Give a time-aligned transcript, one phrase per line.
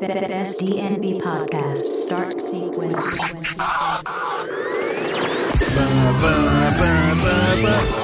[0.00, 2.96] Best DNB podcast start sequence.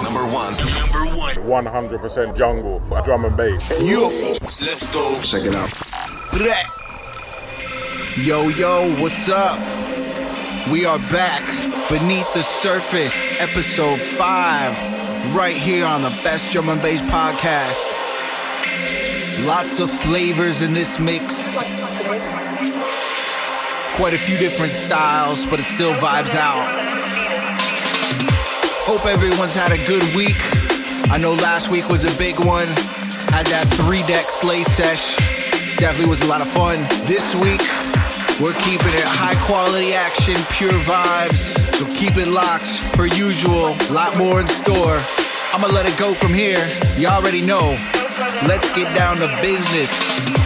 [0.02, 0.52] Number one.
[0.84, 1.34] Number one.
[1.64, 3.70] 100% jungle, drum and bass.
[3.82, 4.02] Yo.
[4.02, 5.18] Let's go.
[5.22, 5.72] Check it out.
[8.18, 9.58] Yo, yo, what's up?
[10.70, 11.46] We are back
[11.88, 14.76] beneath the surface, episode five,
[15.34, 18.05] right here on the Best Drum and Bass podcast.
[19.44, 21.56] Lots of flavors in this mix.
[23.94, 26.66] Quite a few different styles, but it still vibes out.
[28.86, 30.36] Hope everyone's had a good week.
[31.10, 32.66] I know last week was a big one.
[33.28, 35.16] Had that three deck slay sesh.
[35.76, 36.78] Definitely was a lot of fun.
[37.06, 37.60] This week,
[38.40, 41.52] we're keeping it high quality action, pure vibes.
[41.76, 43.76] So keep it locked, per usual.
[43.92, 45.00] Lot more in store.
[45.52, 46.66] I'ma let it go from here.
[46.96, 47.76] You already know.
[48.44, 50.45] Let's get down to business.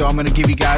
[0.00, 0.69] DSP,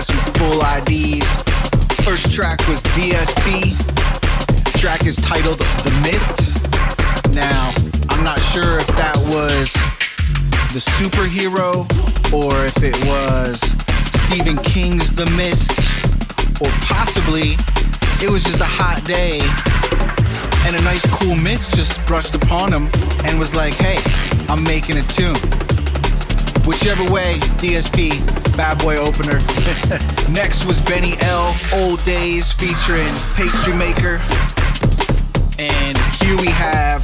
[35.63, 37.03] And here we have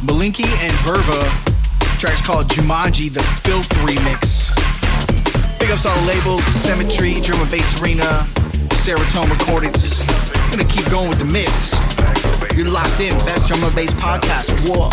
[0.00, 1.28] Malinky and Verva.
[1.98, 4.48] Track's called Jumanji, the Filth Remix.
[5.58, 8.24] Big ups all the labels, Symmetry, Drum Bass Arena,
[8.80, 10.00] Serotonin Recordings.
[10.32, 11.76] I'm gonna keep going with the mix.
[12.56, 14.66] You're locked in, best drum bass podcast.
[14.66, 14.88] Whoa.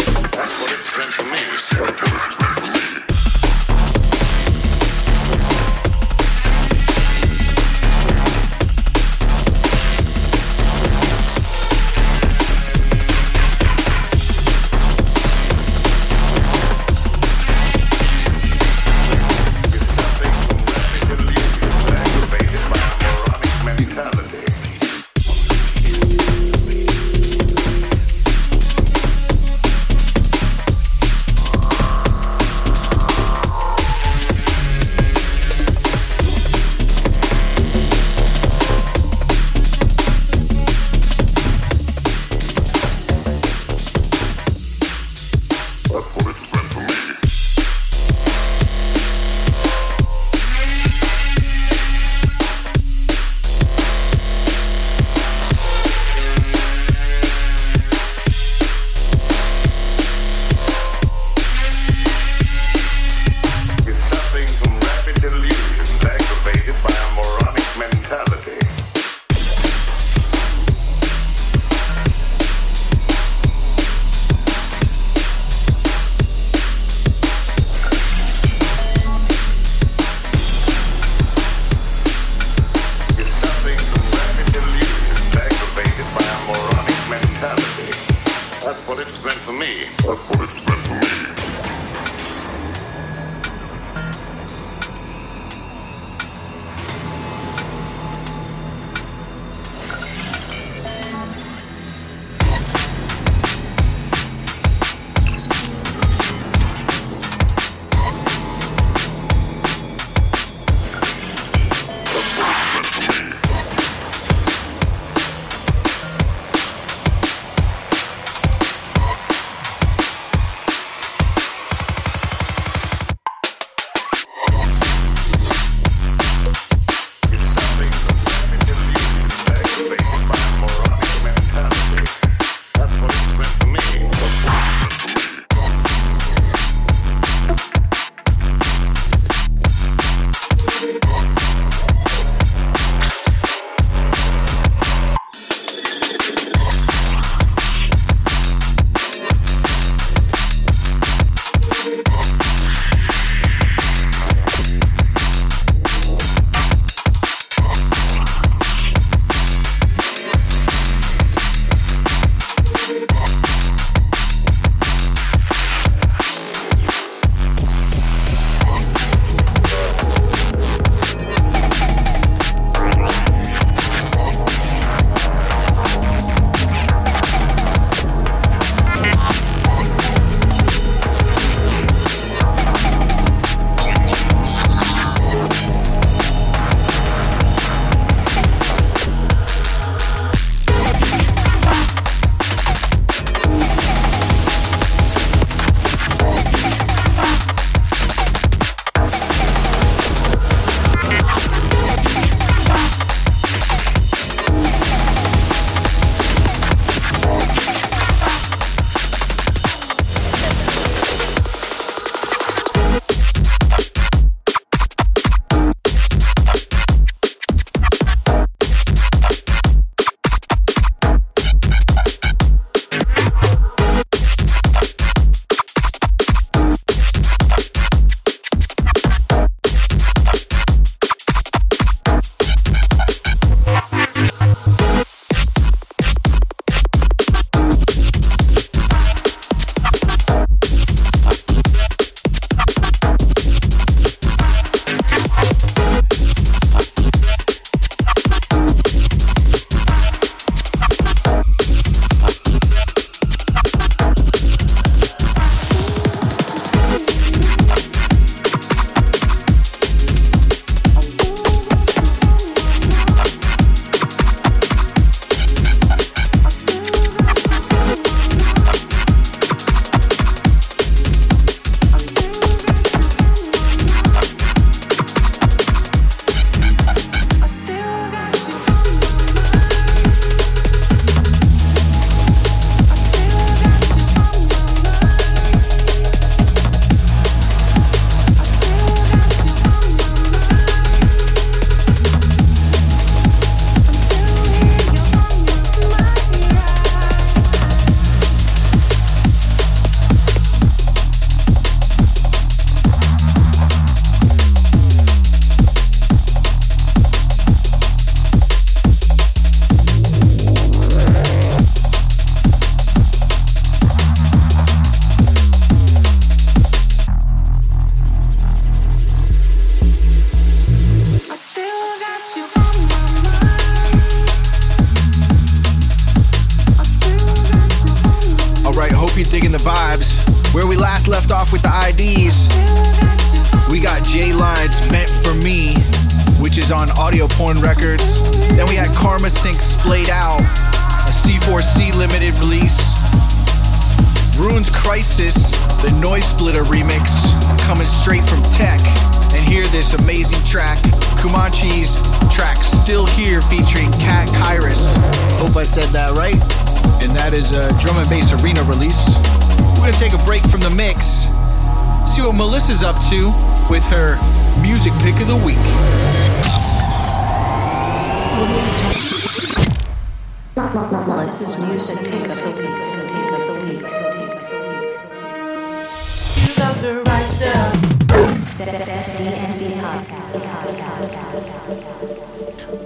[370.91, 372.77] Melissa's music pick of the week.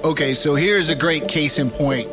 [0.03, 2.09] Okay, so here's a great case in point.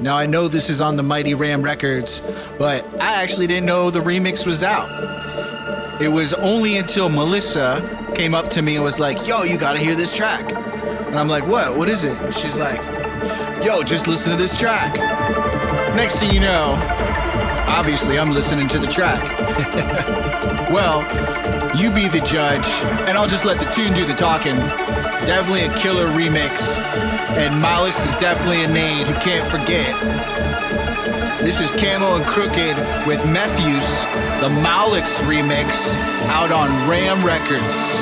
[0.00, 2.20] Now I know this is on the Mighty Ram Records,
[2.58, 4.88] but I actually didn't know the remix was out.
[6.00, 7.82] It was only until Melissa
[8.14, 11.28] came up to me and was like, "Yo, you gotta hear this track," and I'm
[11.28, 11.76] like, "What?
[11.76, 12.80] What is it?" And she's like,
[13.64, 14.94] "Yo, just listen to this track."
[15.96, 16.76] Next thing you know,
[17.68, 19.22] obviously I'm listening to the track.
[20.70, 21.02] well,
[21.76, 22.66] you be the judge,
[23.08, 24.56] and I'll just let the tune do the talking.
[25.26, 26.60] Definitely a killer remix,
[27.36, 29.94] and Malix is definitely a name you can't forget.
[31.40, 35.68] This is Camo and Krooked with Mefjus, the Malix remix,
[36.28, 37.93] out on Ram Records.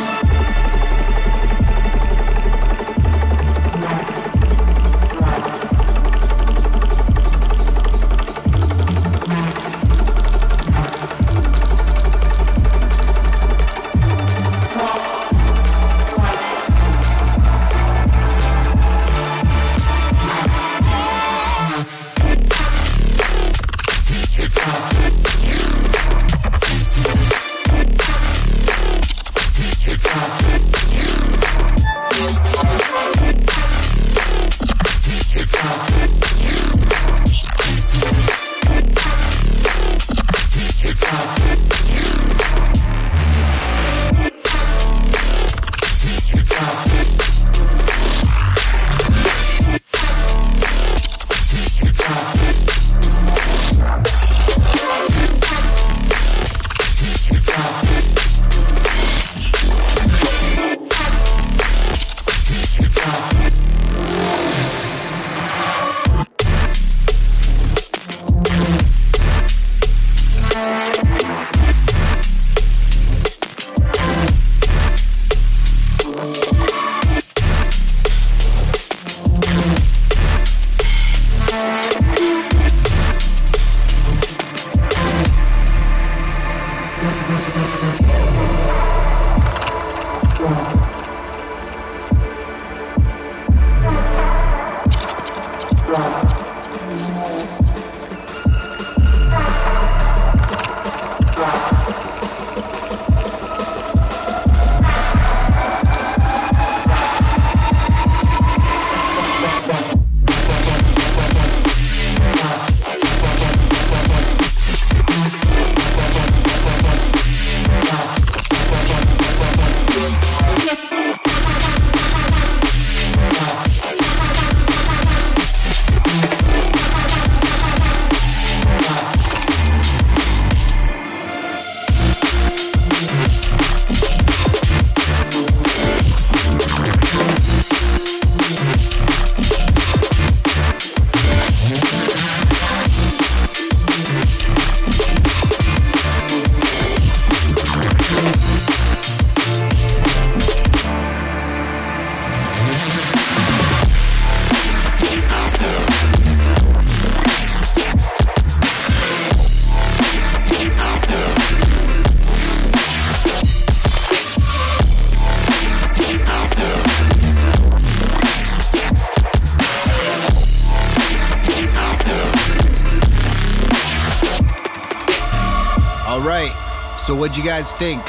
[177.32, 178.02] What'd you guys think?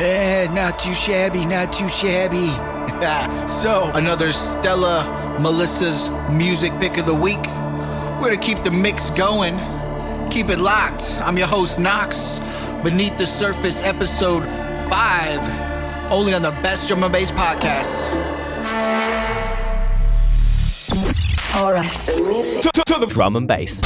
[0.00, 2.48] Eh, not too shabby, not too shabby.
[3.48, 7.46] so another Stella Melissa's music pick of the week.
[8.18, 9.56] We're gonna keep the mix going.
[10.30, 11.20] Keep it locked.
[11.20, 12.40] I'm your host Knox.
[12.82, 14.42] Beneath the Surface, episode
[14.90, 18.10] five, only on the Best Drum and Bass podcast.
[23.08, 23.80] Drum and bass.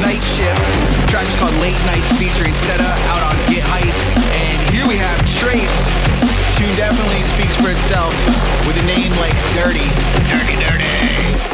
[0.00, 0.62] Night Shift.
[1.04, 3.92] The track is called Late Nights featuring Seta out on Get Hype.
[4.32, 5.68] And here we have Trace.
[6.56, 8.14] Tune definitely speaks for itself
[8.64, 9.84] with a name like Dirty.
[10.32, 10.88] Dirty, dirty.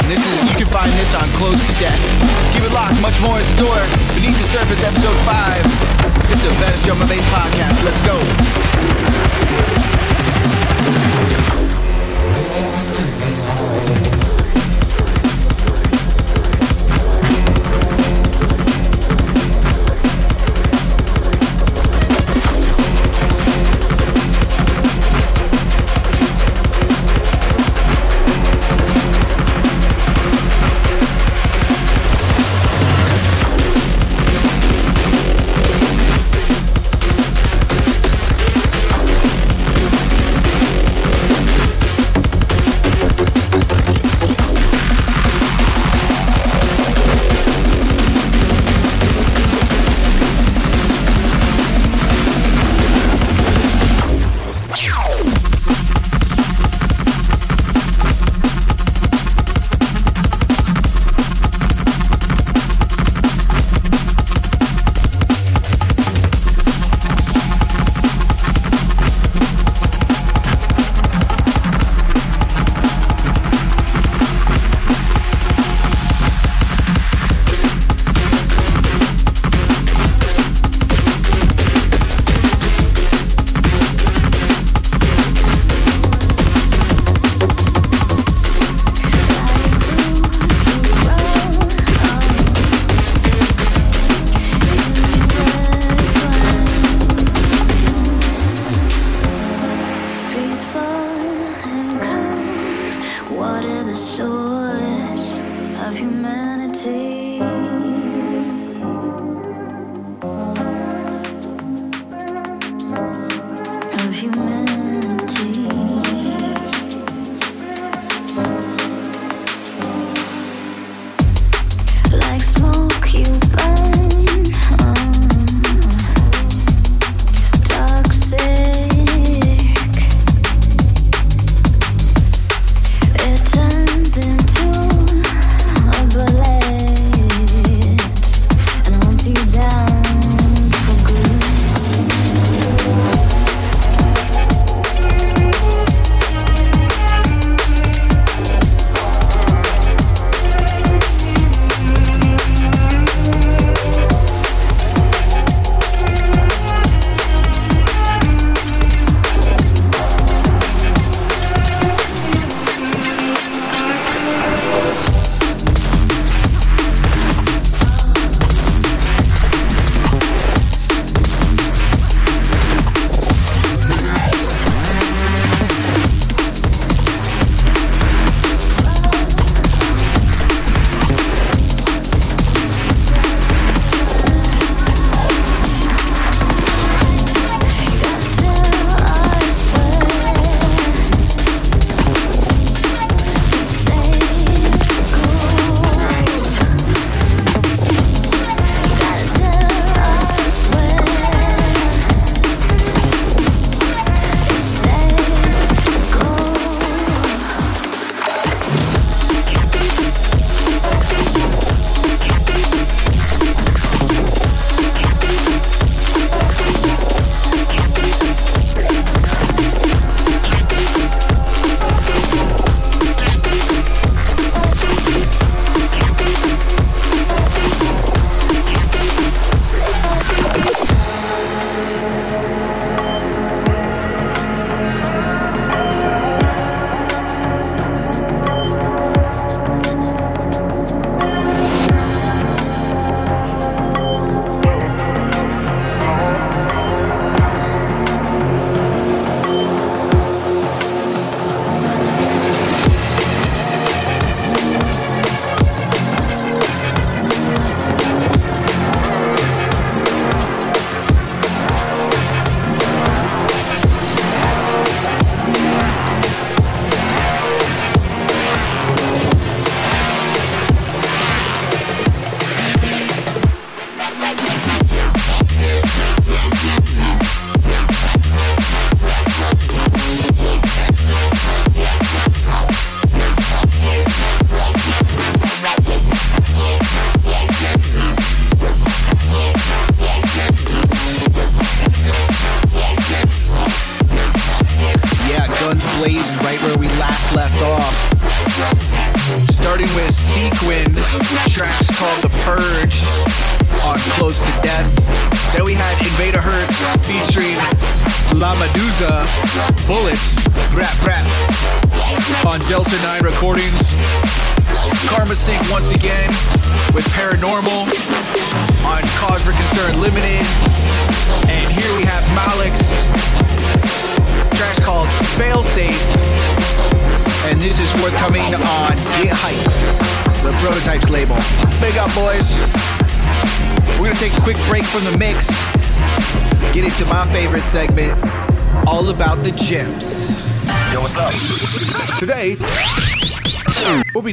[0.04, 1.98] And this is you can find this on Close to Death.
[2.54, 3.82] Keep it locked, much more in store.
[4.14, 6.30] Beneath the Surface, episode 5.
[6.30, 7.82] This is the best drum and bass podcast.
[7.82, 8.22] Let's go.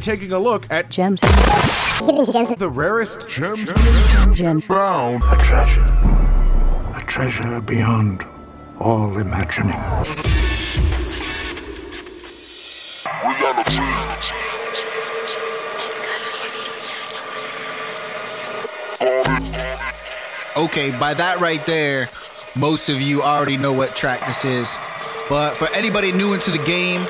[0.05, 1.19] Taking a look at Gems.
[1.21, 3.71] the rarest gems
[4.33, 4.67] Gems.
[4.67, 5.23] found.
[5.23, 5.81] A treasure.
[5.81, 8.23] A treasure beyond
[8.79, 9.81] all imagining.
[20.55, 22.09] Okay, by that right there,
[22.55, 24.77] most of you already know what track this is.
[25.27, 27.01] But for anybody new into the game,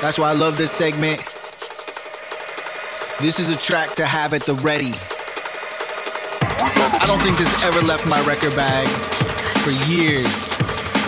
[0.00, 1.18] that's why I love this segment.
[3.20, 4.94] This is a track to have at the ready.
[6.60, 8.86] I don't think this ever left my record bag
[9.58, 10.28] for years.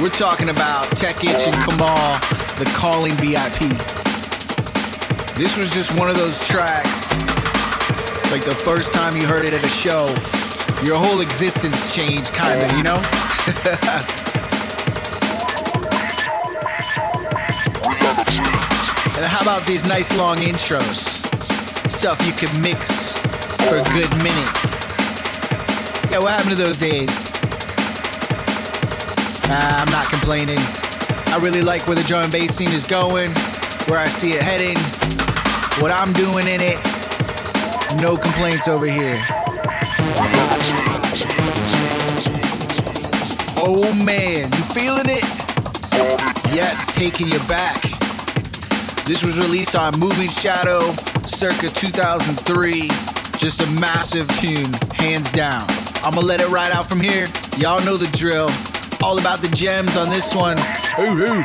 [0.01, 2.19] We're talking about Tech Itch and Kemal,
[2.59, 3.71] the Calling VIP.
[5.37, 7.13] This was just one of those tracks,
[8.33, 10.07] like the first time you heard it at a show,
[10.85, 13.01] your whole existence changed, kinda, you know?
[19.21, 21.05] and how about these nice long intros?
[21.91, 23.13] Stuff you can mix
[23.69, 24.51] for a good minute.
[26.11, 27.11] Yeah, what happened to those days?
[29.45, 30.59] I'm not complaining.
[31.29, 33.31] I really like where the drum and bass scene is going,
[33.89, 34.79] where I see it heading,
[35.83, 36.81] what I'm doing in it.
[38.01, 39.23] No complaints over here.
[43.59, 45.25] Oh man, you feeling it?
[46.55, 47.90] Yes, taking you back.
[49.11, 50.95] This was released on Moving Shadow
[51.25, 52.87] circa 2003.
[53.39, 55.65] Just a massive tune, hands down.
[56.05, 57.27] I'm gonna let it ride out from here.
[57.59, 58.49] Y'all know the drill.
[59.03, 60.57] All about the gems on this one.
[61.01, 61.45] Ooh, ooh.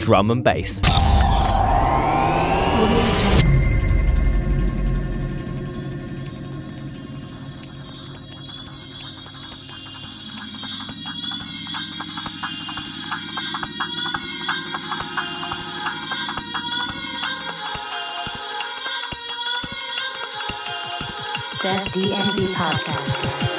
[0.00, 0.80] Drum and bass.
[21.62, 23.49] Best DNB podcast.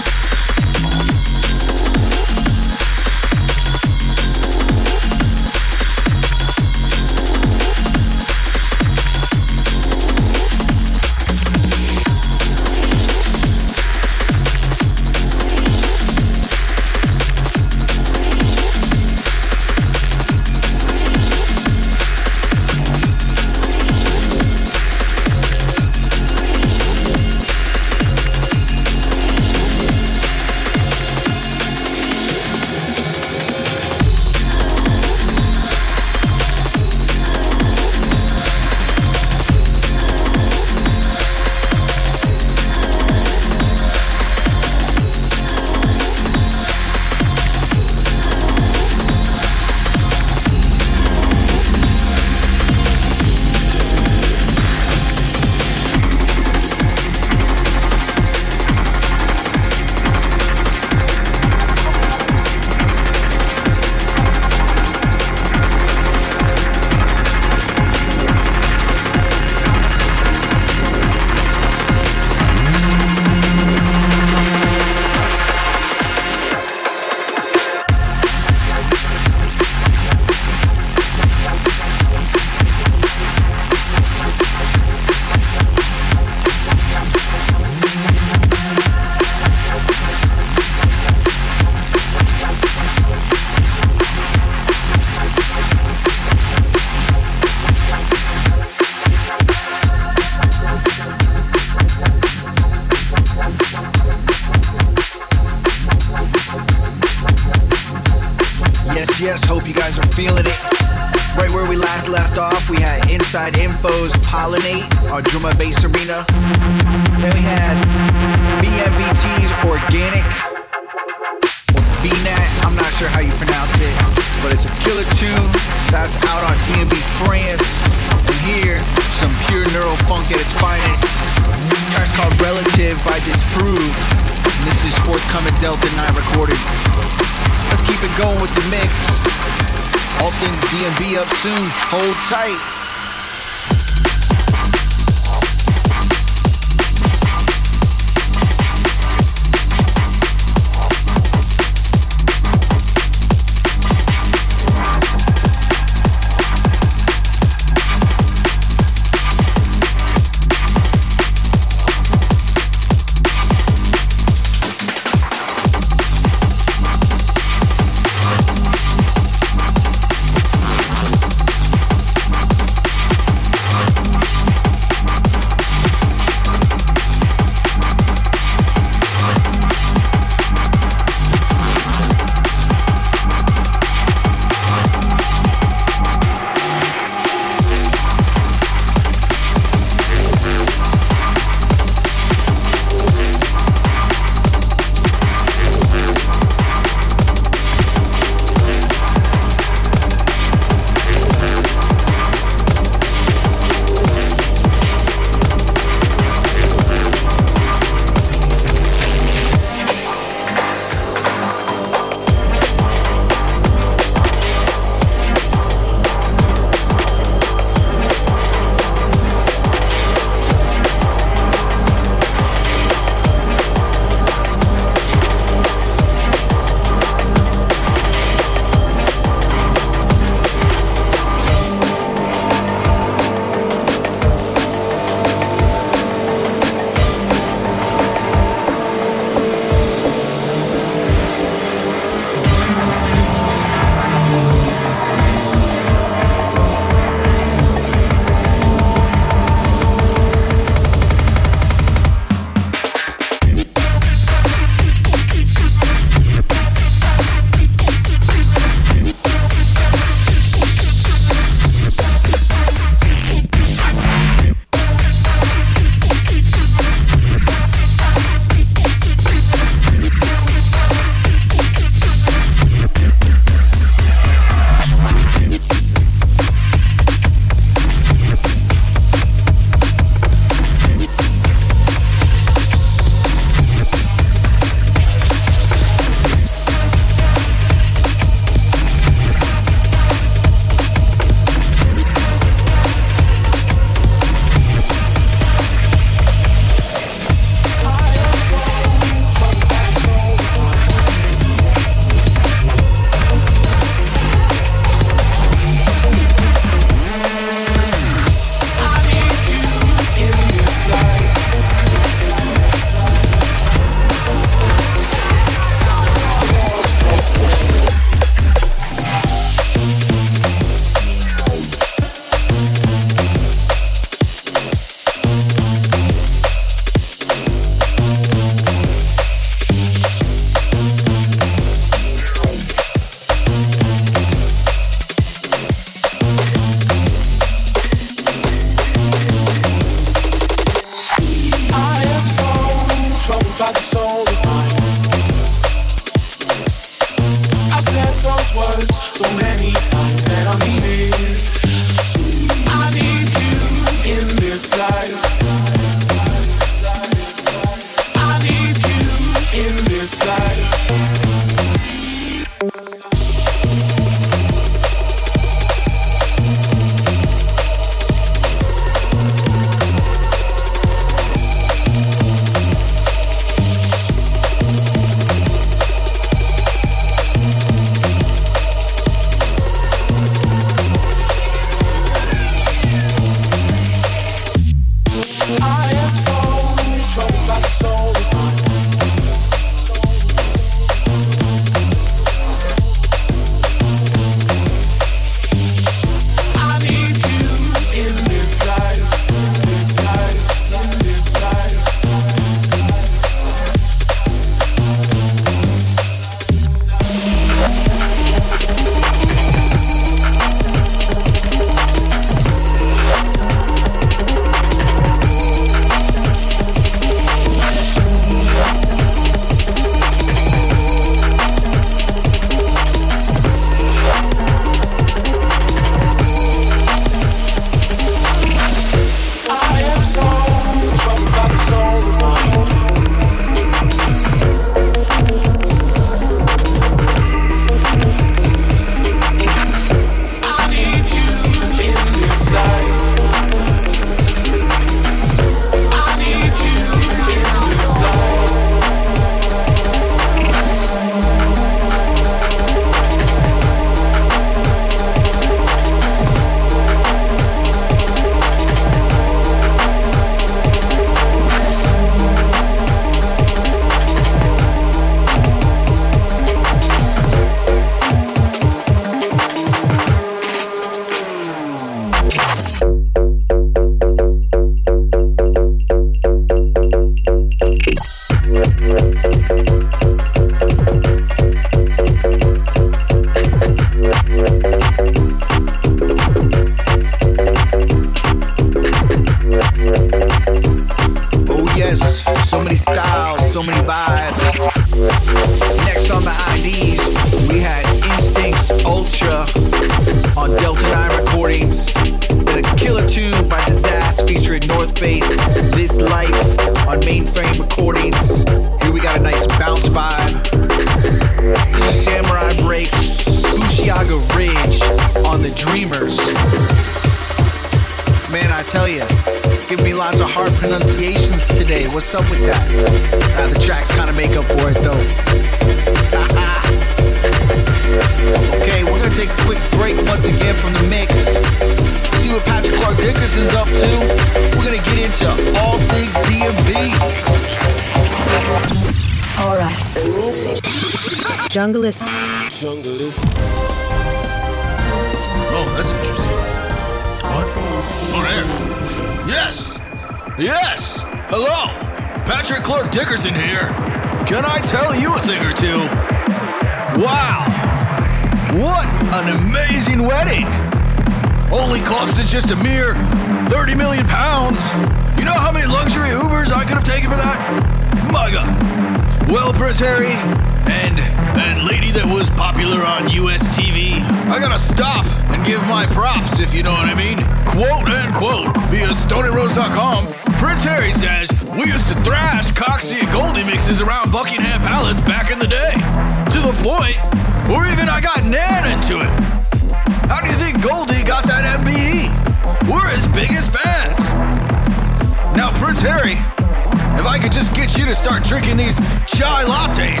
[596.02, 598.74] If I could just get you to start drinking these
[599.04, 600.00] chai lattes,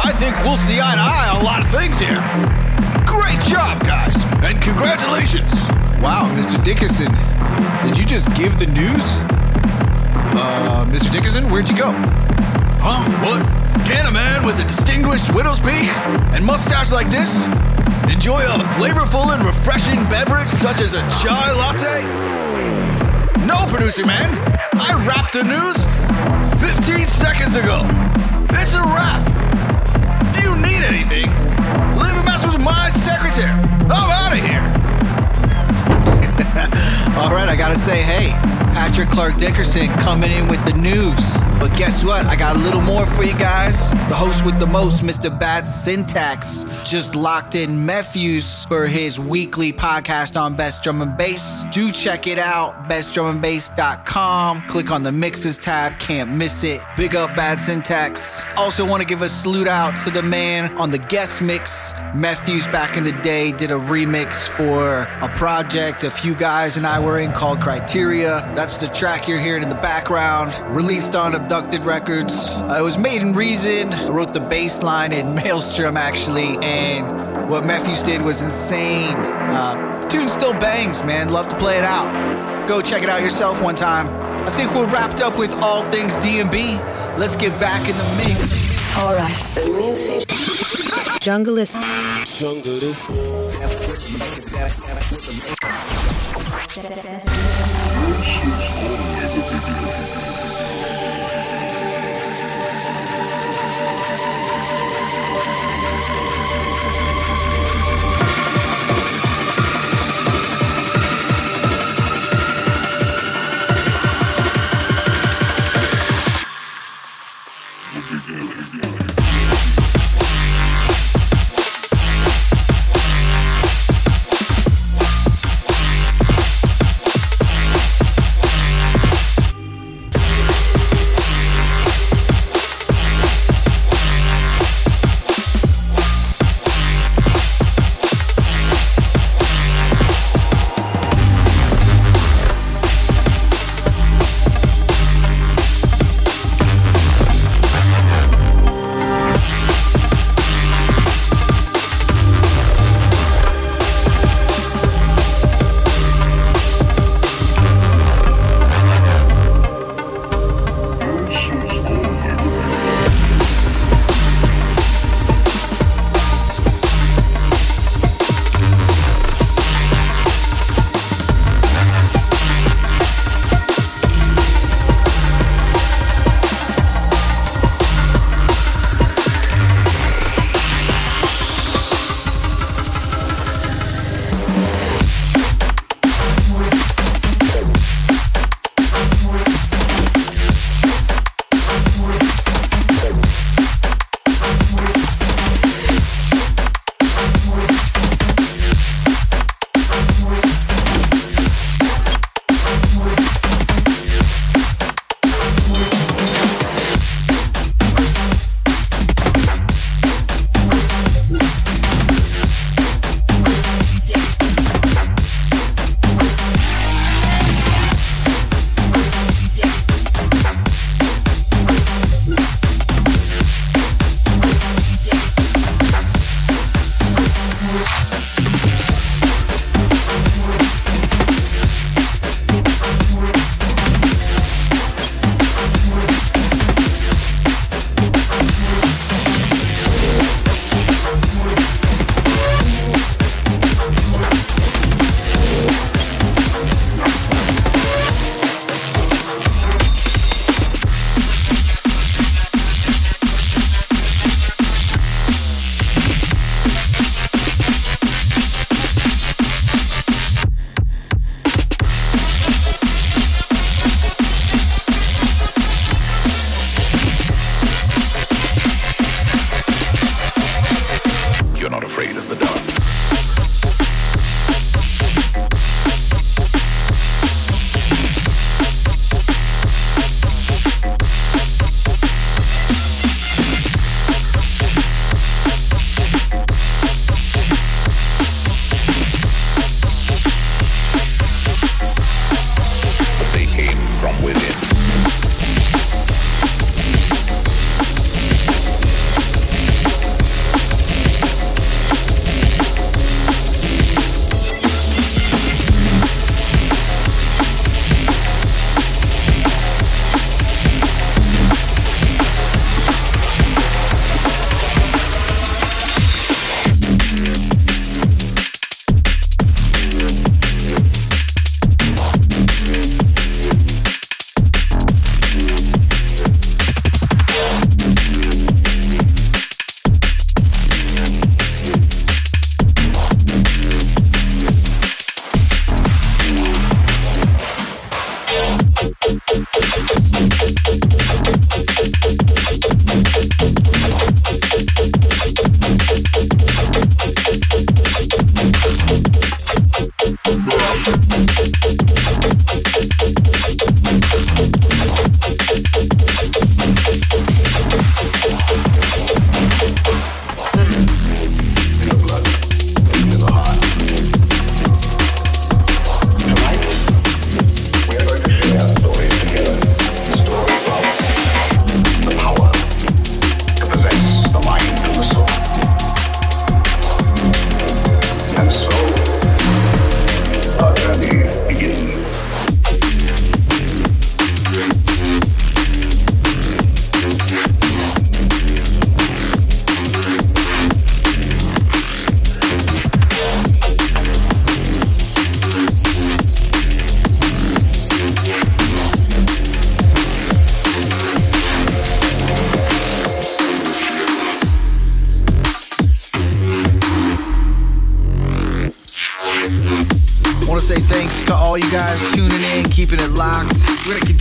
[0.00, 2.16] I think we'll see eye to eye on a lot of things here.
[3.04, 5.52] Great job, guys, and congratulations.
[6.00, 6.56] Wow, Mr.
[6.64, 7.12] Dickinson,
[7.84, 9.04] did you just give the news?
[10.32, 11.12] Uh, Mr.
[11.12, 11.92] Dickinson, where'd you go?
[12.80, 13.04] Huh?
[13.20, 13.44] What?
[13.84, 15.92] Can a man with a distinguished widow's peak
[16.32, 17.28] and mustache like this
[18.08, 23.44] enjoy a flavorful and refreshing beverage such as a chai latte?
[23.44, 24.59] No, producer man.
[24.82, 25.76] I wrapped the news
[26.58, 27.82] 15 seconds ago.
[28.58, 29.20] It's a wrap.
[30.34, 31.28] If you need anything,
[32.00, 33.50] leave a message with my secretary.
[33.90, 34.64] I'm out of here.
[37.20, 38.30] All right, I gotta say, hey,
[38.72, 41.49] Patrick Clark Dickerson coming in with the news.
[41.60, 42.24] But guess what?
[42.24, 43.90] I got a little more for you guys.
[44.08, 45.28] The host with the most, Mr.
[45.38, 51.64] Bad Syntax, just locked in Matthews for his weekly podcast on Best Drum and Bass.
[51.70, 54.68] Do check it out, bestdrumandbass.com.
[54.68, 56.80] Click on the mixes tab, can't miss it.
[56.96, 58.42] Big up Bad Syntax.
[58.56, 61.92] Also want to give a salute out to the man on the guest mix.
[62.14, 66.86] Matthews back in the day did a remix for a project a few guys and
[66.86, 68.50] I were in called Criteria.
[68.56, 70.54] That's the track you're hearing in the background.
[70.74, 72.50] Released on Abducted Records.
[72.52, 73.92] Uh, it was made in Reason.
[73.92, 79.16] I wrote the bass line in Malström actually, and what Matthews did was insane.
[79.16, 81.30] Uh, tune still bangs, man.
[81.30, 82.68] Love to play it out.
[82.68, 84.06] Go check it out yourself one time.
[84.46, 86.78] I think we're wrapped up with all things DNB.
[87.18, 88.96] Let's get back in the mix.
[88.96, 90.28] Alright, the music.
[91.18, 91.74] Junglist.
[96.76, 98.49] The best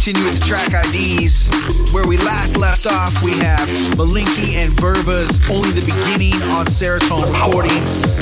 [0.10, 1.46] continue with the track IDs.
[1.94, 7.30] Where we last left off, we have Malinky and Verba's Only the Beginning on Serotonin
[7.30, 8.16] Recordings.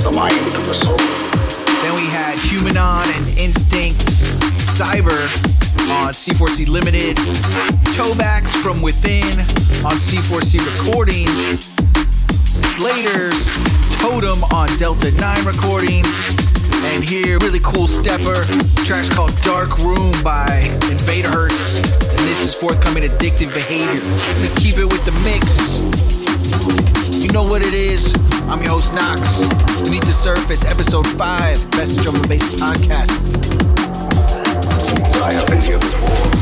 [0.00, 0.96] The mind of the soul.
[0.96, 4.00] Then we had Humanon and Instinct
[4.72, 5.20] Cyber
[5.90, 7.18] on C4C Limited.
[7.92, 9.24] Toebacks from Within
[9.84, 11.68] on C4C Recordings.
[12.72, 13.44] Slater's
[14.00, 16.43] Totem on Delta 9 Recordings.
[16.92, 18.44] And here, really cool stepper.
[18.84, 20.46] Track's called Dark Room by
[20.90, 21.78] Invader Hertz.
[22.10, 24.02] And this is forthcoming Addictive Behavior.
[24.42, 25.44] We keep it with the mix.
[27.22, 28.14] You know what it is.
[28.48, 29.40] I'm your host, Knox.
[29.90, 33.10] Meet the Surface, Episode 5, Best Drum and Bass Podcast.
[35.22, 36.33] I have been here before.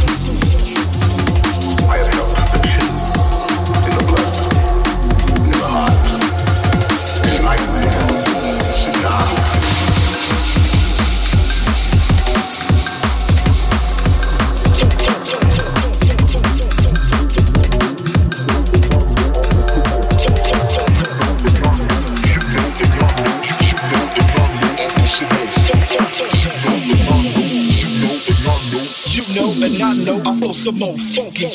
[30.63, 31.49] Some more funky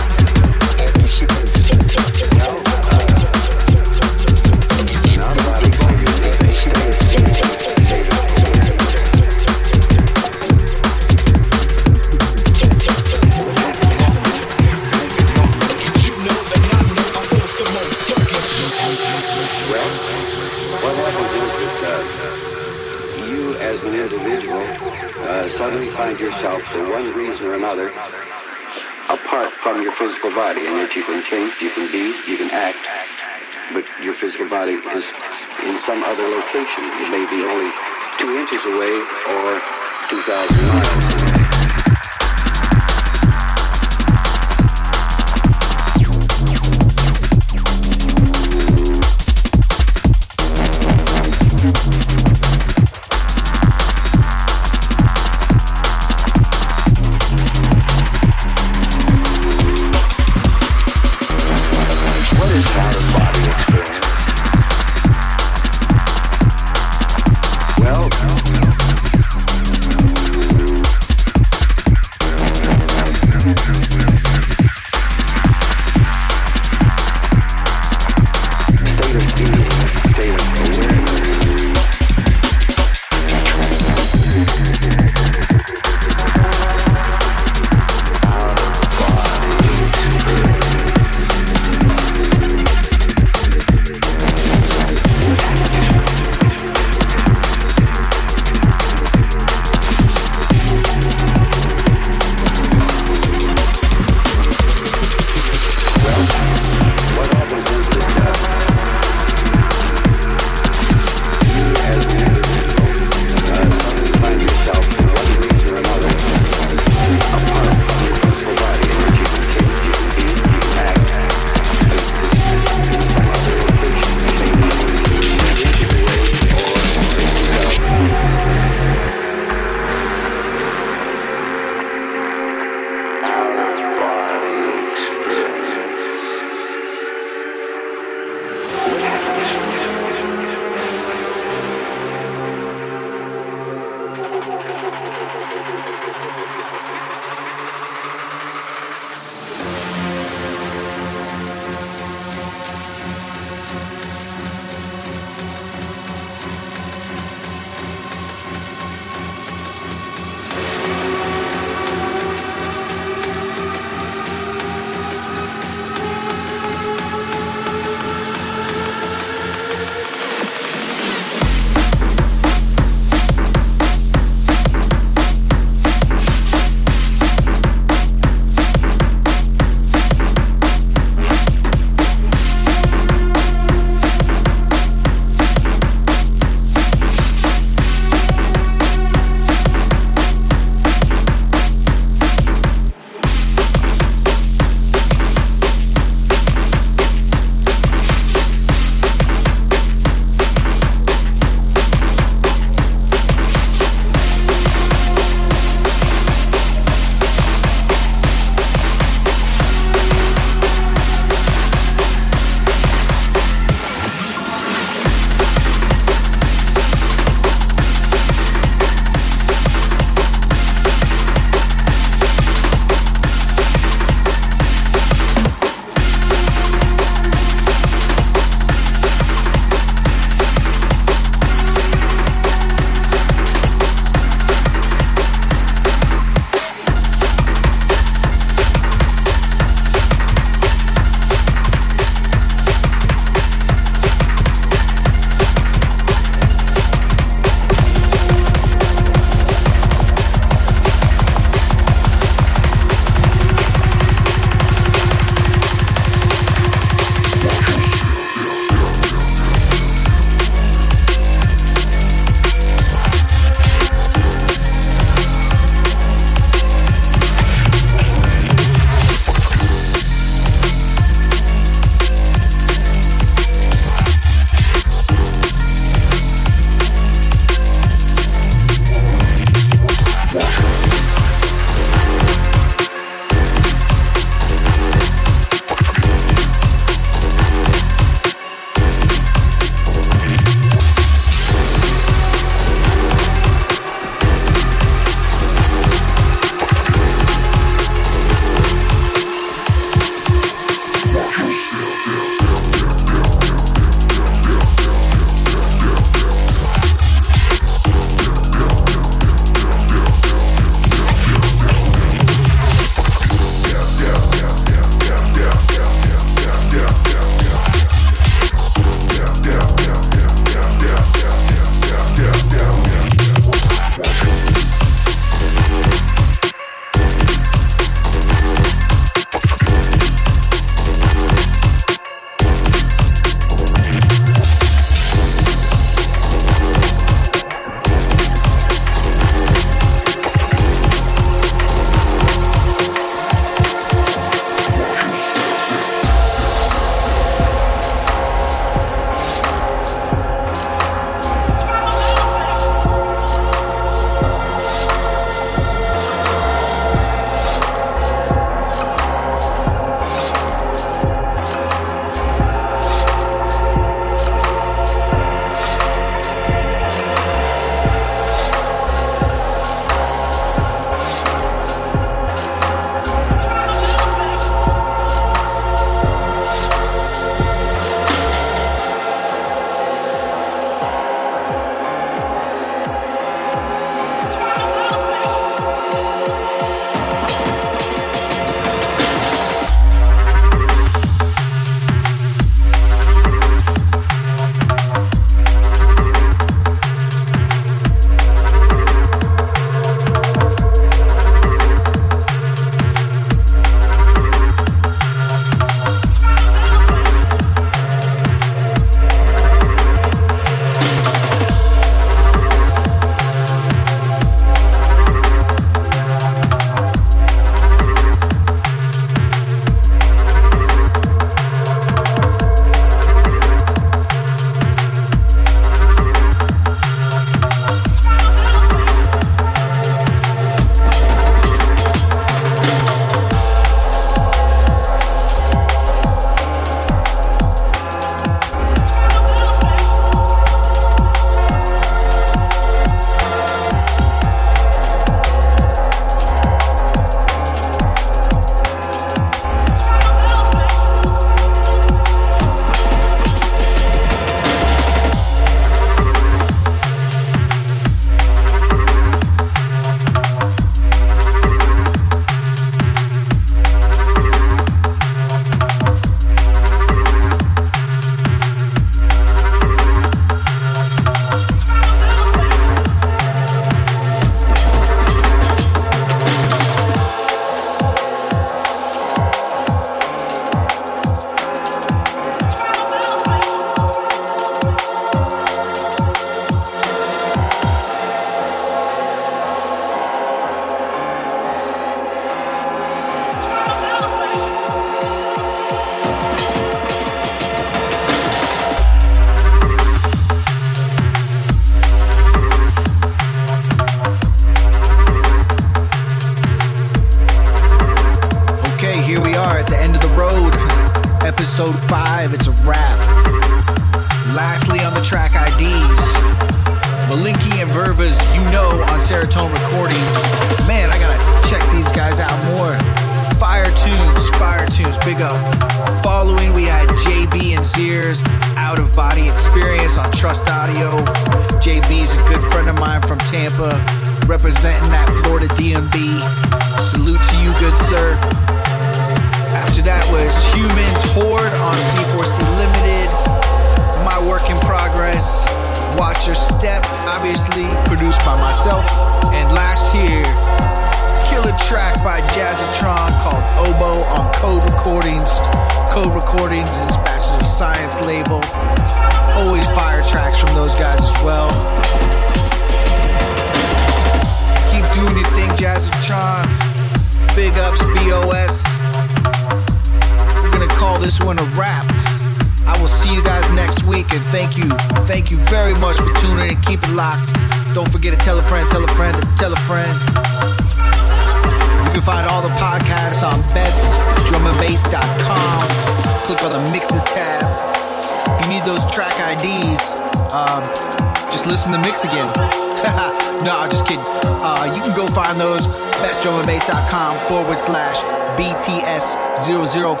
[599.44, 600.00] BTS005.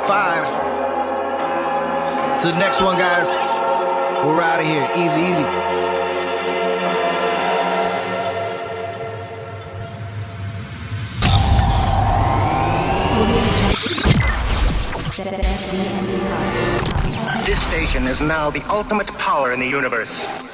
[2.40, 3.26] To the next one, guys.
[4.24, 4.88] We're out of here.
[4.96, 5.44] Easy, easy.
[17.44, 20.53] This station is now the ultimate power in the universe.